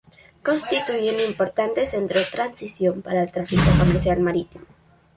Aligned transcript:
Constituye 0.43 1.11
un 1.13 1.19
importante 1.19 1.85
centro 1.85 2.17
de 2.19 2.25
transición 2.25 3.03
para 3.03 3.21
el 3.21 3.31
tráfico 3.31 3.61
comercial 3.77 4.19
marítimo. 4.19 4.65